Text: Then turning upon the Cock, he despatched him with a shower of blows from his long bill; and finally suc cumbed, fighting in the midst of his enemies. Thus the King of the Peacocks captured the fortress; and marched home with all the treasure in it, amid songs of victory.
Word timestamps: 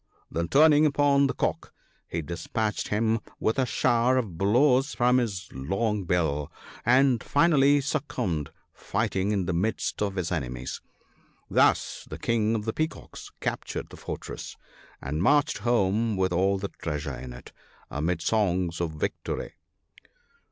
Then 0.31 0.47
turning 0.47 0.87
upon 0.87 1.27
the 1.27 1.33
Cock, 1.35 1.71
he 2.07 2.23
despatched 2.23 2.87
him 2.87 3.19
with 3.39 3.59
a 3.59 3.67
shower 3.67 4.17
of 4.17 4.35
blows 4.35 4.95
from 4.95 5.19
his 5.19 5.47
long 5.53 6.05
bill; 6.05 6.51
and 6.83 7.21
finally 7.23 7.81
suc 7.81 8.07
cumbed, 8.07 8.49
fighting 8.73 9.31
in 9.31 9.45
the 9.45 9.53
midst 9.53 10.01
of 10.01 10.15
his 10.15 10.31
enemies. 10.31 10.81
Thus 11.51 12.07
the 12.09 12.17
King 12.17 12.55
of 12.55 12.65
the 12.65 12.73
Peacocks 12.73 13.29
captured 13.41 13.89
the 13.89 13.95
fortress; 13.95 14.57
and 15.03 15.21
marched 15.21 15.59
home 15.59 16.17
with 16.17 16.33
all 16.33 16.57
the 16.57 16.69
treasure 16.69 17.13
in 17.13 17.31
it, 17.31 17.51
amid 17.91 18.23
songs 18.23 18.81
of 18.81 18.93
victory. 18.93 19.53